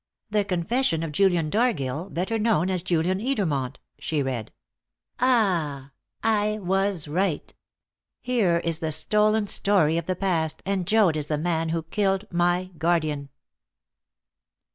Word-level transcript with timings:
"The 0.31 0.43
Confession 0.43 1.03
of 1.03 1.11
Julian 1.11 1.51
Dargill, 1.51 2.09
better 2.09 2.39
known 2.39 2.71
as 2.71 2.81
Julian 2.81 3.19
Edermont," 3.19 3.75
she 3.99 4.23
read. 4.23 4.51
"Ah! 5.19 5.91
I 6.23 6.57
was 6.57 7.07
right. 7.07 7.53
Here 8.19 8.57
is 8.63 8.79
the 8.79 8.91
stolen 8.91 9.45
story 9.45 9.99
of 9.99 10.07
the 10.07 10.15
past, 10.15 10.63
and 10.65 10.87
Joad 10.87 11.15
is 11.15 11.27
the 11.27 11.37
man 11.37 11.69
who 11.69 11.83
killed 11.83 12.25
my 12.33 12.71
guardian." 12.79 13.29